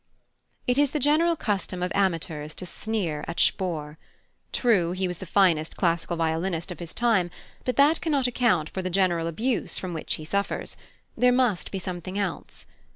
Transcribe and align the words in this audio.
It 0.65 0.79
is 0.79 0.89
the 0.89 0.99
general 0.99 1.35
custom 1.35 1.83
of 1.83 1.91
amateurs 1.93 2.55
to 2.55 2.65
sneer 2.65 3.23
at 3.27 3.39
+Spohr+. 3.39 3.99
True, 4.51 4.93
he 4.93 5.07
was 5.07 5.19
the 5.19 5.27
finest 5.27 5.77
classical 5.77 6.17
violinist 6.17 6.71
of 6.71 6.79
his 6.79 6.95
time, 6.95 7.29
but 7.65 7.75
that 7.75 8.01
cannot 8.01 8.25
account 8.25 8.67
for 8.71 8.81
the 8.81 8.89
general 8.89 9.27
abuse 9.27 9.77
from 9.77 9.93
which 9.93 10.15
he 10.15 10.25
suffers: 10.25 10.75
there 11.15 11.31
must 11.31 11.69
be 11.69 11.77
something 11.77 12.17
else. 12.17 12.65